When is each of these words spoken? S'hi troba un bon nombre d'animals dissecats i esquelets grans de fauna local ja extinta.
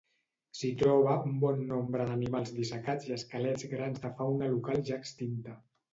S'hi 0.59 0.69
troba 0.77 1.17
un 1.31 1.35
bon 1.43 1.61
nombre 1.73 2.07
d'animals 2.11 2.53
dissecats 2.61 3.07
i 3.11 3.15
esquelets 3.19 3.69
grans 3.75 4.03
de 4.07 4.15
fauna 4.23 4.49
local 4.55 4.85
ja 4.91 4.99
extinta. 5.05 5.55